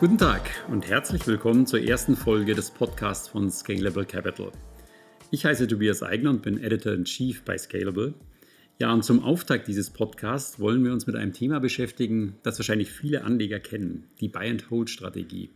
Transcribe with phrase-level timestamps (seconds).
[0.00, 4.50] Guten Tag und herzlich willkommen zur ersten Folge des Podcasts von Scalable Capital.
[5.30, 8.12] Ich heiße Tobias Eigner und bin Editor-in-Chief bei Scalable.
[8.80, 12.90] Ja, und zum Auftakt dieses Podcasts wollen wir uns mit einem Thema beschäftigen, das wahrscheinlich
[12.90, 15.50] viele Anleger kennen, die Buy-and-Hold-Strategie.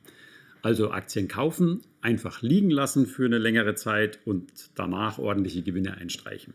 [0.63, 6.55] Also Aktien kaufen, einfach liegen lassen für eine längere Zeit und danach ordentliche Gewinne einstreichen.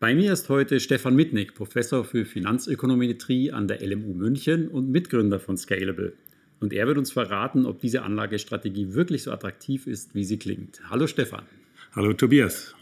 [0.00, 5.38] Bei mir ist heute Stefan Mitnick, Professor für Finanzökonometrie an der LMU München und Mitgründer
[5.38, 6.14] von Scalable.
[6.62, 10.80] Und er wird uns verraten, ob diese Anlagestrategie wirklich so attraktiv ist, wie sie klingt.
[10.88, 11.42] Hallo Stefan.
[11.90, 12.76] Hallo Tobias.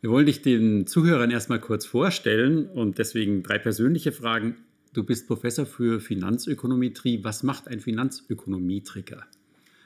[0.00, 4.56] Wir wollen dich den Zuhörern erstmal kurz vorstellen und deswegen drei persönliche Fragen.
[4.94, 7.22] Du bist Professor für Finanzökonometrie.
[7.22, 9.26] Was macht ein Finanzökonomietricker?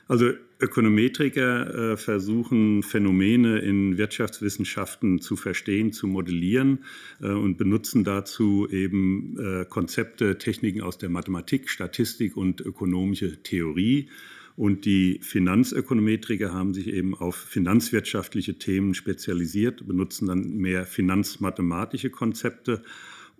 [0.08, 6.84] Also Ökonometriker äh, versuchen Phänomene in Wirtschaftswissenschaften zu verstehen, zu modellieren
[7.20, 14.08] äh, und benutzen dazu eben äh, Konzepte, Techniken aus der Mathematik, Statistik und ökonomische Theorie.
[14.54, 22.82] Und die Finanzökonometriker haben sich eben auf finanzwirtschaftliche Themen spezialisiert, benutzen dann mehr finanzmathematische Konzepte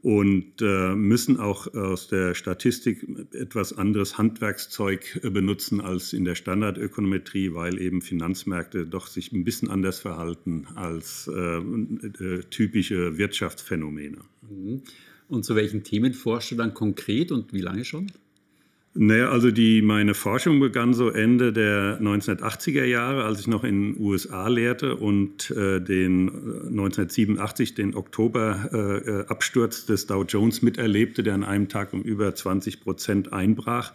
[0.03, 6.34] und äh, müssen auch aus der Statistik etwas anderes Handwerkszeug äh, benutzen als in der
[6.34, 14.19] Standardökonometrie, weil eben Finanzmärkte doch sich ein bisschen anders verhalten als äh, äh typische Wirtschaftsphänomene.
[14.50, 14.83] Mhm.
[15.28, 18.11] Und zu welchen Themen forschst du dann konkret und wie lange schon?
[18.94, 23.94] Naja, also die, meine Forschung begann so Ende der 1980er Jahre, als ich noch in
[23.94, 31.22] den USA lehrte und äh, den 1987 äh, den Oktoberabsturz äh, des Dow Jones miterlebte,
[31.22, 33.94] der an einem Tag um über 20 Prozent einbrach.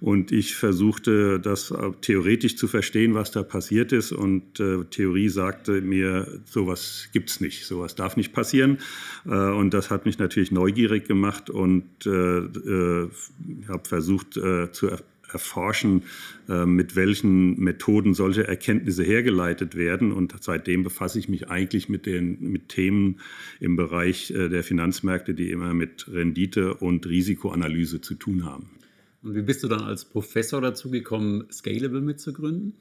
[0.00, 4.12] Und ich versuchte das theoretisch zu verstehen, was da passiert ist.
[4.12, 8.78] Und äh, Theorie sagte mir, sowas gibt's nicht, sowas darf nicht passieren.
[9.26, 13.08] Äh, und das hat mich natürlich neugierig gemacht und äh, äh
[13.68, 14.88] habe versucht äh, zu
[15.30, 16.04] erforschen,
[16.48, 20.12] äh, mit welchen Methoden solche Erkenntnisse hergeleitet werden.
[20.12, 23.18] Und seitdem befasse ich mich eigentlich mit den mit Themen
[23.58, 28.77] im Bereich der Finanzmärkte, die immer mit Rendite und Risikoanalyse zu tun haben.
[29.28, 32.72] Und wie bist du dann als Professor dazu gekommen, Scalable mitzugründen?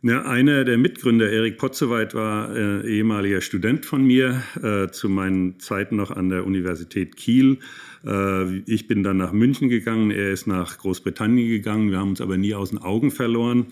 [0.00, 5.60] Ja, einer der Mitgründer, Erik Potzeweit, war äh, ehemaliger Student von mir, äh, zu meinen
[5.60, 7.58] Zeiten noch an der Universität Kiel.
[8.06, 12.22] Äh, ich bin dann nach München gegangen, er ist nach Großbritannien gegangen, wir haben uns
[12.22, 13.66] aber nie aus den Augen verloren.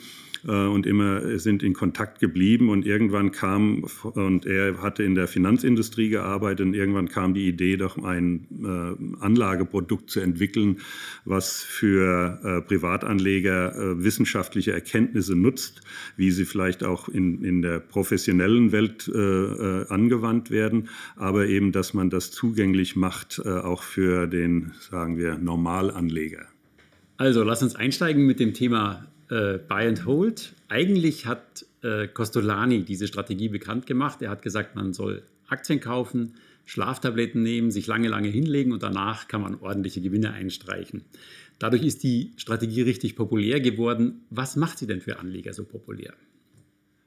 [0.46, 2.68] Äh, und immer sind in Kontakt geblieben.
[2.68, 7.76] Und irgendwann kam, und er hatte in der Finanzindustrie gearbeitet, und irgendwann kam die Idee,
[7.76, 10.78] doch ein äh, Anlageprodukt zu entwickeln,
[11.24, 15.82] was für äh, Privatanleger wissenschaftliche Erkenntnisse nutzt,
[16.16, 22.10] wie sie vielleicht auch in, in der professionellen Welt angewandt werden, aber eben, dass man
[22.10, 26.46] das zugänglich macht, auch für den, sagen wir, Normalanleger.
[27.16, 30.54] Also, lass uns einsteigen mit dem Thema äh, Buy and Hold.
[30.68, 34.22] Eigentlich hat äh, Costolani diese Strategie bekannt gemacht.
[34.22, 39.28] Er hat gesagt, man soll Aktien kaufen, Schlaftabletten nehmen, sich lange, lange hinlegen und danach
[39.28, 41.02] kann man ordentliche Gewinne einstreichen.
[41.58, 44.22] Dadurch ist die Strategie richtig populär geworden.
[44.30, 46.14] Was macht sie denn für Anleger so populär?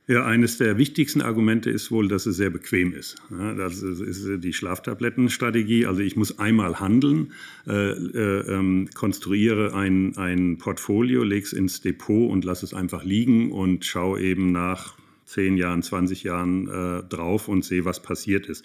[0.09, 3.17] Ja, eines der wichtigsten Argumente ist wohl, dass es sehr bequem ist.
[3.29, 5.85] Das ist die Schlaftablettenstrategie.
[5.85, 7.33] Also ich muss einmal handeln,
[7.67, 13.03] äh, äh, ähm, konstruiere ein, ein Portfolio, lege es ins Depot und lasse es einfach
[13.03, 14.95] liegen und schaue eben nach
[15.25, 18.63] 10 Jahren, 20 Jahren äh, drauf und sehe, was passiert ist.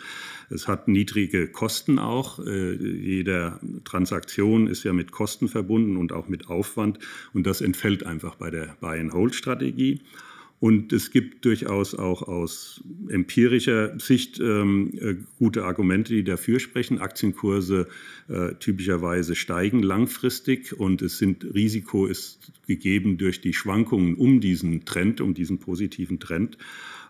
[0.48, 2.38] Es hat niedrige Kosten auch.
[2.38, 7.00] Äh, jede Transaktion ist ja mit Kosten verbunden und auch mit Aufwand.
[7.32, 10.02] Und das entfällt einfach bei der Buy-and-Hold-Strategie.
[10.62, 17.00] Und es gibt durchaus auch aus empirischer Sicht ähm, äh, gute Argumente, die dafür sprechen.
[17.00, 17.88] Aktienkurse
[18.28, 24.84] äh, typischerweise steigen langfristig und es sind Risiko ist gegeben durch die Schwankungen um diesen
[24.84, 26.58] Trend, um diesen positiven Trend.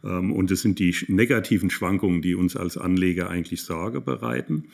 [0.02, 4.64] Ähm, und es sind die negativen Schwankungen, die uns als Anleger eigentlich Sorge bereiten.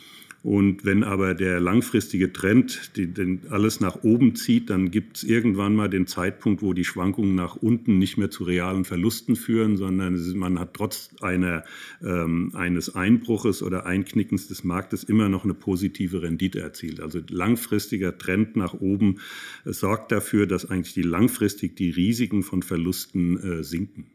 [0.48, 5.24] Und wenn aber der langfristige Trend die, den alles nach oben zieht, dann gibt es
[5.24, 9.76] irgendwann mal den Zeitpunkt, wo die Schwankungen nach unten nicht mehr zu realen Verlusten führen,
[9.76, 11.64] sondern man hat trotz einer,
[12.02, 17.00] ähm, eines Einbruches oder Einknickens des Marktes immer noch eine positive Rendite erzielt.
[17.00, 19.18] Also langfristiger Trend nach oben
[19.66, 24.06] äh, sorgt dafür, dass eigentlich die langfristig die Risiken von Verlusten äh, sinken.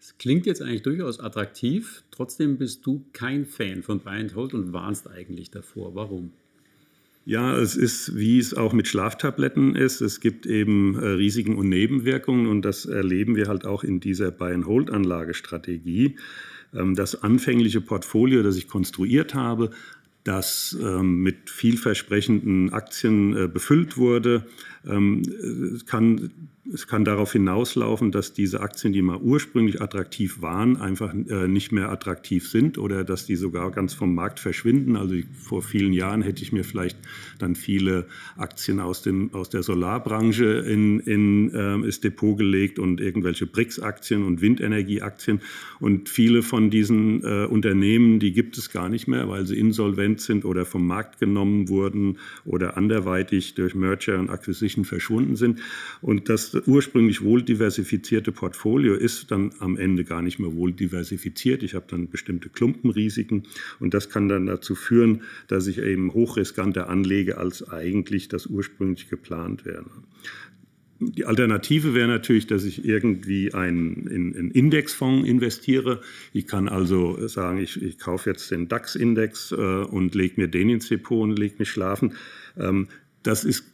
[0.00, 4.54] Es klingt jetzt eigentlich durchaus attraktiv, trotzdem bist du kein Fan von Buy and Hold
[4.54, 5.94] und warnst eigentlich davor.
[5.94, 6.32] Warum?
[7.26, 10.00] Ja, es ist, wie es auch mit Schlaftabletten ist.
[10.00, 14.30] Es gibt eben äh, Risiken und Nebenwirkungen und das erleben wir halt auch in dieser
[14.30, 16.16] Buy-and-Hold-Anlagestrategie.
[16.74, 19.70] Ähm, das anfängliche Portfolio, das ich konstruiert habe,
[20.24, 24.46] das ähm, mit vielversprechenden Aktien äh, befüllt wurde,
[24.86, 25.22] ähm,
[25.86, 26.30] kann
[26.72, 31.72] es kann darauf hinauslaufen, dass diese Aktien, die mal ursprünglich attraktiv waren, einfach äh, nicht
[31.72, 34.96] mehr attraktiv sind oder dass die sogar ganz vom Markt verschwinden.
[34.96, 36.98] Also vor vielen Jahren hätte ich mir vielleicht
[37.38, 38.06] dann viele
[38.36, 44.24] Aktien aus, dem, aus der Solarbranche in, in äh, das Depot gelegt und irgendwelche BRICS-Aktien
[44.24, 45.40] und Windenergieaktien.
[45.80, 50.20] Und viele von diesen äh, Unternehmen, die gibt es gar nicht mehr, weil sie insolvent
[50.20, 55.60] sind oder vom Markt genommen wurden oder anderweitig durch Merger und Acquisition verschwunden sind.
[56.00, 61.62] Und das ursprünglich wohl diversifizierte Portfolio ist dann am Ende gar nicht mehr wohl diversifiziert.
[61.62, 63.44] Ich habe dann bestimmte Klumpenrisiken
[63.78, 69.08] und das kann dann dazu führen, dass ich eben hochriskanter anlege, als eigentlich das ursprünglich
[69.08, 69.86] geplant wäre.
[71.02, 76.02] Die Alternative wäre natürlich, dass ich irgendwie einen, in einen Indexfonds investiere.
[76.34, 80.68] Ich kann also sagen, ich, ich kaufe jetzt den DAX-Index äh, und lege mir den
[80.68, 82.12] ins Depot und lege mich schlafen.
[82.58, 82.88] Ähm,
[83.22, 83.64] das ist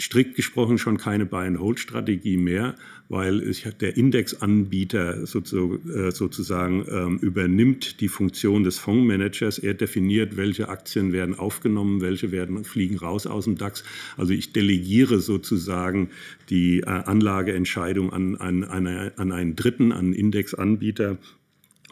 [0.00, 2.74] strikt gesprochen schon keine Buy-and-Hold-Strategie mehr,
[3.08, 3.40] weil
[3.80, 9.58] der Indexanbieter äh, sozusagen ähm, übernimmt die Funktion des Fondsmanagers.
[9.58, 13.84] Er definiert, welche Aktien werden aufgenommen, welche werden fliegen raus aus dem DAX.
[14.16, 16.10] Also ich delegiere sozusagen
[16.48, 21.18] die äh, Anlageentscheidung an, an, an einen Dritten, an einen Indexanbieter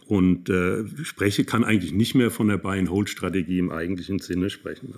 [0.09, 4.95] und äh, spreche, kann eigentlich nicht mehr von der Buy-and-Hold-Strategie im eigentlichen Sinne sprechen.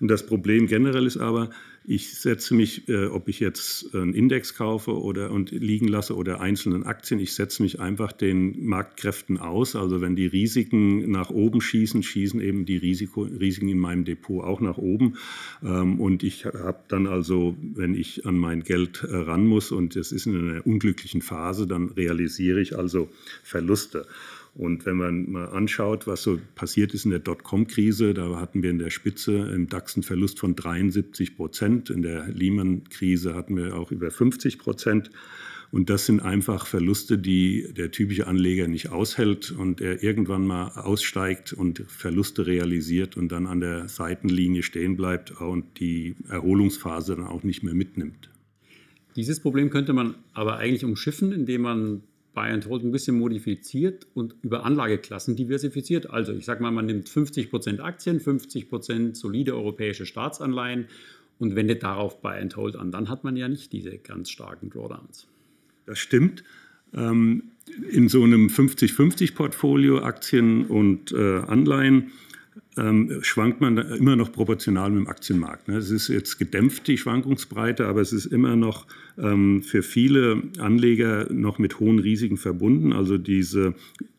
[0.00, 1.50] Und das Problem generell ist aber,
[1.86, 6.40] ich setze mich, äh, ob ich jetzt einen Index kaufe oder und liegen lasse oder
[6.40, 9.76] einzelnen Aktien, ich setze mich einfach den Marktkräften aus.
[9.76, 14.42] Also wenn die Risiken nach oben schießen, schießen eben die Risiko, Risiken in meinem Depot
[14.42, 15.16] auch nach oben.
[15.62, 19.94] Ähm, und ich habe dann also, wenn ich an mein Geld äh, ran muss und
[19.96, 23.10] es ist in einer unglücklichen Phase, dann realisiere ich also
[23.42, 24.06] Verluste.
[24.54, 28.70] Und wenn man mal anschaut, was so passiert ist in der Dotcom-Krise, da hatten wir
[28.70, 31.90] in der Spitze im DAX einen Verlust von 73 Prozent.
[31.90, 35.10] In der Lehman-Krise hatten wir auch über 50 Prozent.
[35.72, 40.68] Und das sind einfach Verluste, die der typische Anleger nicht aushält und er irgendwann mal
[40.68, 47.26] aussteigt und Verluste realisiert und dann an der Seitenlinie stehen bleibt und die Erholungsphase dann
[47.26, 48.30] auch nicht mehr mitnimmt.
[49.16, 52.02] Dieses Problem könnte man aber eigentlich umschiffen, indem man
[52.34, 56.10] Buy and Hold ein bisschen modifiziert und über Anlageklassen diversifiziert.
[56.10, 60.86] Also ich sage mal, man nimmt 50% Aktien, 50% solide europäische Staatsanleihen
[61.38, 62.90] und wendet darauf Buy and Hold an.
[62.90, 65.26] Dann hat man ja nicht diese ganz starken Drawdowns.
[65.86, 66.44] Das stimmt.
[66.94, 67.44] Ähm,
[67.90, 72.12] in so einem 50-50-Portfolio Aktien und äh, Anleihen
[72.76, 75.68] ähm, schwankt man immer noch proportional mit dem Aktienmarkt.
[75.68, 75.76] Ne?
[75.76, 78.86] Es ist jetzt gedämpft, die Schwankungsbreite, aber es ist immer noch
[79.18, 82.92] ähm, für viele Anleger noch mit hohen Risiken verbunden.
[82.92, 83.74] Also diese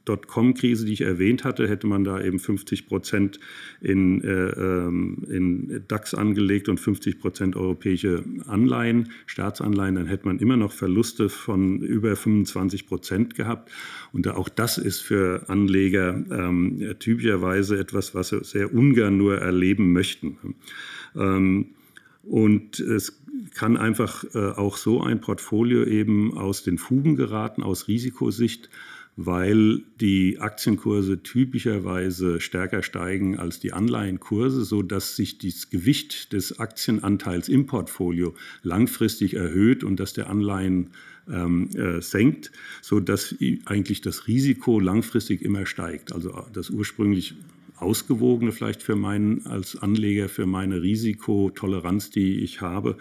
[0.06, 3.40] Dotcom-Krise, die ich erwähnt hatte, hätte man da eben 50 Prozent
[3.82, 10.40] in, äh, ähm, in DAX angelegt und 50 Prozent europäische Anleihen, Staatsanleihen, dann hätte man
[10.40, 13.72] immer noch Verluste von über 25 Prozent gehabt.
[14.12, 19.92] Und auch das ist für Anleger ähm, typischerweise etwas, was sie sehr ungern nur erleben
[19.94, 20.38] möchten.
[21.16, 21.68] Ähm,
[22.24, 23.22] und es
[23.54, 28.70] kann einfach äh, auch so ein Portfolio eben aus den Fugen geraten, aus Risikosicht
[29.18, 37.48] weil die Aktienkurse typischerweise stärker steigen als die Anleihenkurse, sodass sich das Gewicht des Aktienanteils
[37.48, 40.90] im Portfolio langfristig erhöht und dass der Anleihen
[41.30, 46.12] ähm, äh, senkt, sodass eigentlich das Risiko langfristig immer steigt.
[46.12, 47.36] Also das ursprünglich
[47.78, 52.98] ausgewogene vielleicht für meinen als Anleger für meine Risikotoleranz, die ich habe,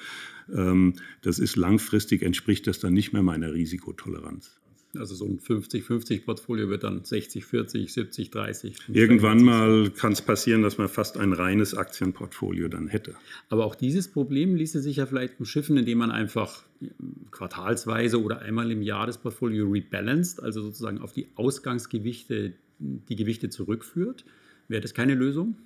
[0.53, 4.59] ähm, das ist langfristig entspricht das dann nicht mehr meiner Risikotoleranz.
[4.97, 8.75] Also so ein 50-50-Portfolio wird dann 60-40, 70-30.
[8.93, 13.15] Irgendwann mal kann es passieren, dass man fast ein reines Aktienportfolio dann hätte.
[13.49, 16.65] Aber auch dieses Problem ließe sich ja vielleicht umschiffen, indem man einfach
[17.31, 23.49] quartalsweise oder einmal im Jahr das Portfolio rebalanced, also sozusagen auf die Ausgangsgewichte die Gewichte
[23.51, 24.25] zurückführt.
[24.69, 25.57] Wäre das keine Lösung?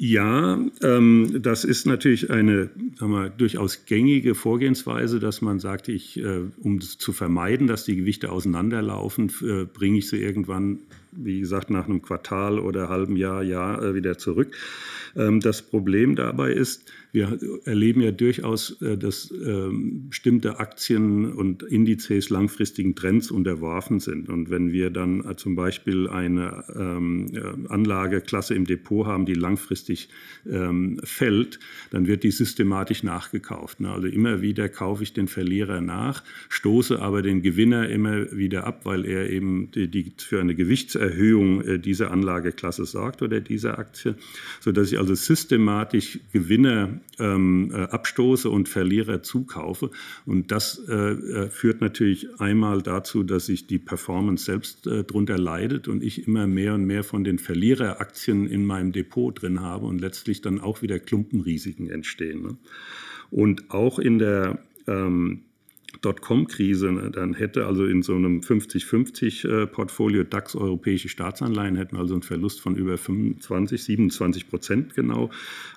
[0.00, 6.16] Ja, ähm, das ist natürlich eine sagen wir, durchaus gängige Vorgehensweise, dass man sagt, ich,
[6.20, 10.78] äh, um zu vermeiden, dass die Gewichte auseinanderlaufen, äh, bringe ich sie irgendwann,
[11.12, 14.54] wie gesagt, nach einem Quartal oder halben Jahr, Jahr äh, wieder zurück.
[15.16, 21.62] Ähm, das Problem dabei ist, wir erleben ja durchaus, äh, dass ähm, bestimmte Aktien und
[21.62, 24.28] Indizes langfristigen Trends unterworfen sind.
[24.28, 29.34] Und wenn wir dann äh, zum Beispiel eine ähm, äh, Anlageklasse im Depot haben, die
[29.34, 30.08] langfristig
[31.02, 31.58] fällt,
[31.90, 33.80] dann wird die systematisch nachgekauft.
[33.80, 33.90] Ne?
[33.90, 38.82] Also immer wieder kaufe ich den Verlierer nach, stoße aber den Gewinner immer wieder ab,
[38.84, 43.78] weil er eben die, die für eine Gewichts Kurserhöhung äh, dieser Anlageklasse sorgt oder dieser
[43.78, 44.16] Aktie,
[44.60, 49.90] sodass ich also systematisch Gewinner ähm, äh, abstoße und Verlierer zukaufe.
[50.26, 55.38] Und das äh, äh führt natürlich einmal dazu, dass sich die Performance selbst äh, darunter
[55.38, 59.86] leidet und ich immer mehr und mehr von den Verliereraktien in meinem Depot drin habe
[59.86, 62.42] und letztlich dann auch wieder Klumpenrisiken entstehen.
[62.42, 62.56] Ne?
[63.30, 65.42] Und auch in der ähm,
[66.00, 72.22] Dotcom-Krise, ne, dann hätte also in so einem 50-50-Portfolio DAX europäische Staatsanleihen hätten also einen
[72.22, 75.30] Verlust von über 25, 27 Prozent genau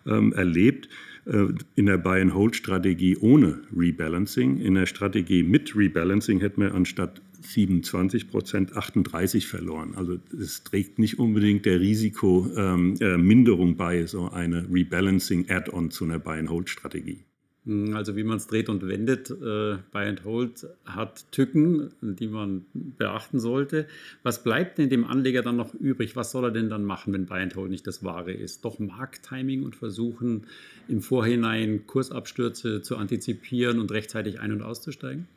[0.06, 0.90] ähm, erlebt.
[1.26, 4.58] Äh, in der Buy-and-Hold-Strategie ohne Rebalancing.
[4.58, 9.94] In der Strategie mit Rebalancing hätten wir anstatt 27 Prozent 38 verloren.
[9.96, 16.20] Also es trägt nicht unbedingt der Risikominderung ähm, äh, bei, so eine Rebalancing-Add-on zu einer
[16.20, 17.24] Buy-and-Hold-Strategie.
[17.66, 22.28] Hm, also wie man es dreht und wendet, äh, Buy and Hold hat Tücken, die
[22.28, 23.88] man beachten sollte.
[24.24, 26.16] Was bleibt denn dem Anleger dann noch übrig?
[26.16, 28.66] Was soll er denn dann machen, wenn Buy and Hold nicht das Wahre ist?
[28.66, 30.48] Doch Markttiming und versuchen,
[30.88, 35.28] im Vorhinein Kursabstürze zu antizipieren und rechtzeitig ein- und auszusteigen?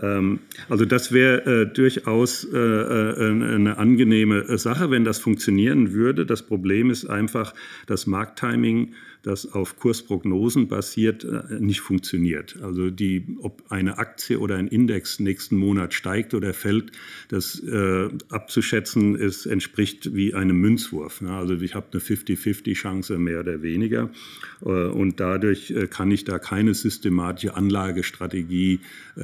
[0.00, 6.26] Ähm, also das wäre äh, durchaus äh, äh, eine angenehme Sache, wenn das funktionieren würde.
[6.26, 7.54] Das Problem ist einfach,
[7.86, 8.94] das Markttiming
[9.26, 12.58] das auf Kursprognosen basiert, äh, nicht funktioniert.
[12.62, 16.92] Also die, ob eine Aktie oder ein Index nächsten Monat steigt oder fällt,
[17.28, 21.20] das äh, abzuschätzen ist, entspricht wie einem Münzwurf.
[21.22, 24.10] Ja, also ich habe eine 50-50-Chance mehr oder weniger
[24.64, 28.78] äh, und dadurch äh, kann ich da keine systematische Anlagestrategie
[29.16, 29.20] äh,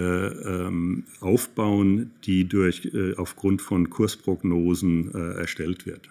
[0.67, 6.09] ähm, aufbauen, die durch, äh, aufgrund von Kursprognosen erstellt wird.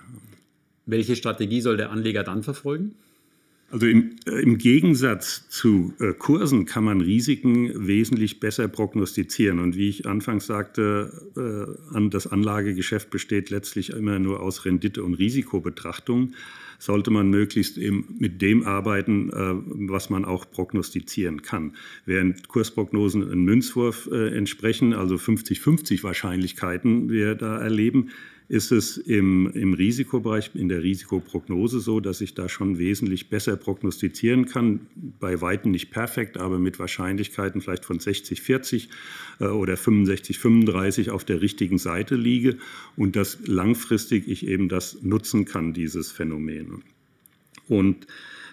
[0.85, 2.95] Welche Strategie soll der Anleger dann verfolgen?
[3.71, 9.59] Also im, äh, im Gegensatz zu äh, Kursen kann man Risiken wesentlich besser prognostizieren.
[9.59, 15.13] Und wie ich anfangs sagte, äh, das Anlagegeschäft besteht letztlich immer nur aus Rendite- und
[15.13, 16.33] Risikobetrachtung.
[16.79, 19.29] Sollte man möglichst eben mit dem arbeiten,
[19.87, 21.75] was man auch prognostizieren kann.
[22.07, 28.09] Während Kursprognosen einen Münzwurf entsprechen, also 50-50 Wahrscheinlichkeiten wir da erleben,
[28.51, 33.55] ist es im, im Risikobereich, in der Risikoprognose so, dass ich da schon wesentlich besser
[33.55, 34.81] prognostizieren kann.
[35.21, 38.89] Bei Weitem nicht perfekt, aber mit Wahrscheinlichkeiten vielleicht von 60, 40
[39.39, 42.57] äh, oder 65, 35 auf der richtigen Seite liege
[42.97, 46.83] und dass langfristig ich eben das nutzen kann, dieses Phänomen.
[47.69, 48.05] Und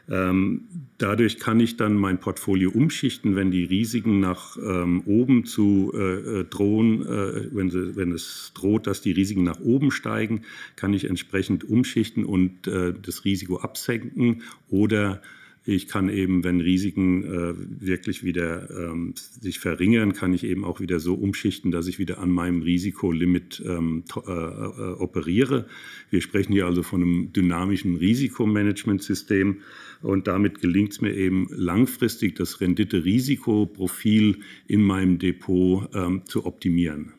[0.09, 5.99] dadurch kann ich dann mein Portfolio umschichten, wenn die Risiken nach ähm, oben zu äh,
[5.99, 10.43] äh, drohen, äh, wenn, sie, wenn, es droht, dass die Risiken nach oben steigen,
[10.77, 15.21] kann ich entsprechend umschichten und das Risiko absenken oder
[15.69, 17.55] ich kann eben, wenn Risiken äh,
[17.87, 22.21] wirklich wieder ähm, sich verringern, kann ich eben auch wieder so umschichten, dass ich wieder
[22.21, 25.67] an meinem Risikolimit ähm, äh, äh, operiere.
[26.09, 29.59] Wir sprechen hier also von einem dynamischen Risikomanagementsystem
[30.01, 37.13] und damit gelingt es mir eben langfristig, das Rendite-Risikoprofil in meinem Depot ähm, zu optimieren.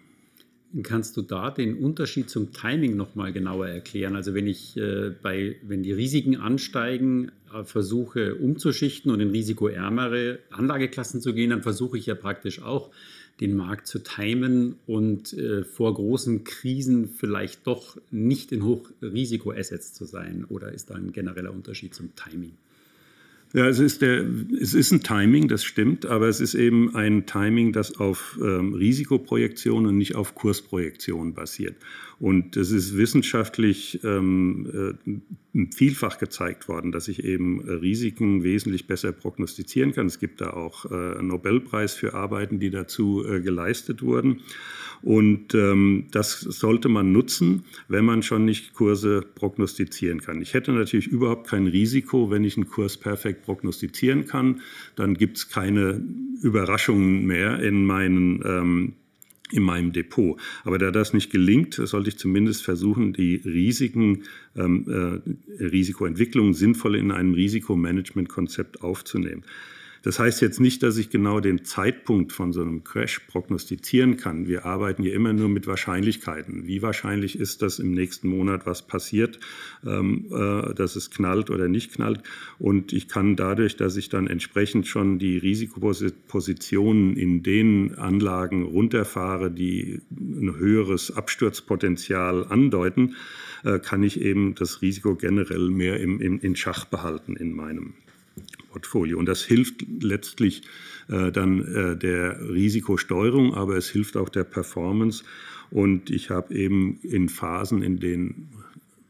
[0.84, 4.16] Kannst du da den Unterschied zum Timing nochmal genauer erklären?
[4.16, 10.40] Also wenn ich äh, bei, wenn die Risiken ansteigen, äh, versuche umzuschichten und in risikoärmere
[10.52, 12.92] Anlageklassen zu gehen, dann versuche ich ja praktisch auch
[13.40, 20.06] den Markt zu timen und äh, vor großen Krisen vielleicht doch nicht in Hochrisiko-Assets zu
[20.06, 20.46] sein.
[20.50, 22.52] Oder ist da ein genereller Unterschied zum Timing?
[23.54, 24.26] Ja, es ist, der,
[24.62, 28.76] es ist ein Timing, das stimmt, aber es ist eben ein Timing, das auf ähm,
[28.76, 31.76] Risikoprojektion und nicht auf Kursprojektion basiert.
[32.20, 34.98] Und es ist wissenschaftlich ähm,
[35.54, 40.08] äh, vielfach gezeigt worden, dass ich eben äh, Risiken wesentlich besser prognostizieren kann.
[40.08, 44.42] Es gibt da auch äh, einen Nobelpreis für Arbeiten, die dazu geleistet wurden.
[45.02, 50.42] Und ähm, das sollte man nutzen, wenn man schon nicht Kurse prognostizieren kann.
[50.42, 54.62] Ich hätte natürlich überhaupt kein Risiko, wenn ich einen Kurs perfekt prognostizieren kann.
[54.96, 56.04] Dann gibt es keine
[56.42, 58.94] Überraschungen mehr in meinen ähm,
[59.52, 60.40] in meinem Depot.
[60.64, 64.24] Aber da das nicht gelingt, sollte ich zumindest versuchen, die Risiken,
[64.56, 69.44] ähm, äh, Risikoentwicklung sinnvoll in einem Risikomanagementkonzept aufzunehmen.
[70.04, 74.48] Das heißt jetzt nicht, dass ich genau den Zeitpunkt von so einem Crash prognostizieren kann.
[74.48, 76.68] Wir arbeiten hier immer nur mit Wahrscheinlichkeiten.
[76.68, 79.40] Wie wahrscheinlich ist, dass im nächsten Monat was passiert,
[79.86, 82.24] ähm, äh, dass es knallt oder nicht knallt?
[82.60, 89.52] Und ich kann dadurch, dass ich dann entsprechend schon die Risikopositionen in den Anlagen runterfahre,
[89.52, 93.16] die ein höheres Absturzpotenzial andeuten,
[93.64, 97.96] äh, kann ich eben das Risiko generell mehr im, im, in Schach behalten in meinem
[98.70, 99.18] Portfolio.
[99.18, 100.62] Und das hilft letztlich
[101.10, 105.24] äh, dann äh, der Risikosteuerung, aber es hilft auch der Performance.
[105.72, 108.50] Und ich habe eben in Phasen, in denen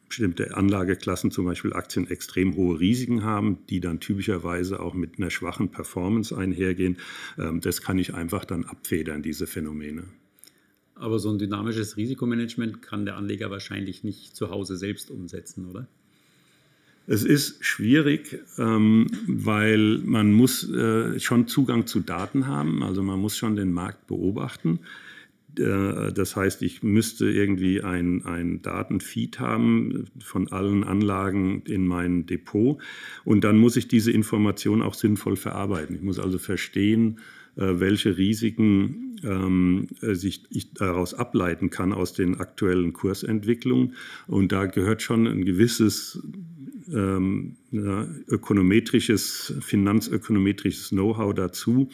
[0.09, 5.29] bestimmte Anlageklassen, zum Beispiel Aktien, extrem hohe Risiken haben, die dann typischerweise auch mit einer
[5.29, 6.97] schwachen Performance einhergehen.
[7.37, 10.03] Ähm, das kann ich einfach dann abfedern, diese Phänomene.
[10.95, 15.87] Aber so ein dynamisches Risikomanagement kann der Anleger wahrscheinlich nicht zu Hause selbst umsetzen, oder?
[17.11, 23.19] Es ist schwierig, ähm, weil man muss äh, schon Zugang zu Daten haben, also man
[23.19, 24.81] muss schon den Markt beobachten.
[25.57, 32.27] Äh, das heißt, ich müsste irgendwie ein, ein Datenfeed haben von allen Anlagen in meinem
[32.27, 32.79] Depot
[33.25, 35.95] und dann muss ich diese Information auch sinnvoll verarbeiten.
[35.95, 37.17] Ich muss also verstehen,
[37.55, 43.95] äh, welche Risiken ähm, sich ich daraus ableiten kann aus den aktuellen Kursentwicklungen.
[44.27, 46.21] Und da gehört schon ein gewisses
[46.93, 51.89] ähm, ökonometrisches, finanzökonometrisches Know-how dazu.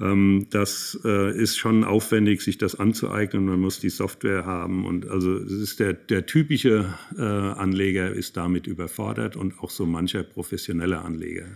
[0.00, 3.44] Ähm, das äh, ist schon aufwendig, sich das anzueignen.
[3.44, 8.36] Man muss die Software haben und also es ist der, der typische äh, Anleger ist
[8.36, 11.46] damit überfordert und auch so mancher professionelle Anleger.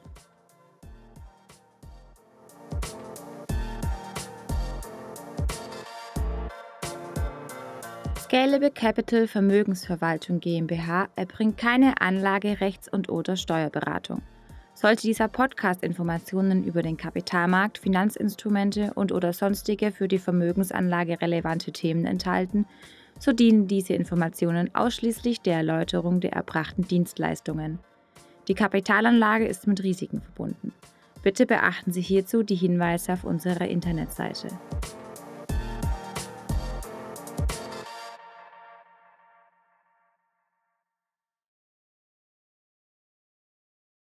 [8.20, 14.22] Scalable Capital Vermögensverwaltung GmbH erbringt keine Anlage-, Rechts- und/oder Steuerberatung.
[14.84, 22.06] Sollte dieser Podcast Informationen über den Kapitalmarkt, Finanzinstrumente und/oder sonstige für die Vermögensanlage relevante Themen
[22.06, 22.66] enthalten,
[23.18, 27.80] so dienen diese Informationen ausschließlich der Erläuterung der erbrachten Dienstleistungen.
[28.50, 30.74] Die Kapitalanlage ist mit Risiken verbunden.
[31.22, 34.50] Bitte beachten Sie hierzu die Hinweise auf unserer Internetseite.